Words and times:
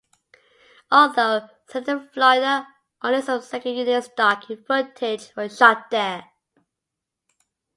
Although 0.91 1.47
set 1.69 1.87
in 1.87 2.09
Florida, 2.09 2.67
only 3.03 3.21
some 3.21 3.39
second-unit 3.39 4.03
stock 4.03 4.45
footage 4.65 5.31
was 5.35 5.55
shot 5.55 5.91
there. 5.91 6.25